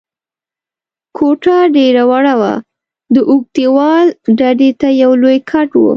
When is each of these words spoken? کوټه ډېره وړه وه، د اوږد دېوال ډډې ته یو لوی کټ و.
کوټه 1.17 1.55
ډېره 1.77 2.03
وړه 2.09 2.33
وه، 2.39 2.53
د 3.13 3.15
اوږد 3.29 3.47
دېوال 3.55 4.07
ډډې 4.39 4.69
ته 4.79 4.87
یو 5.01 5.11
لوی 5.21 5.37
کټ 5.49 5.69
و. 5.79 5.85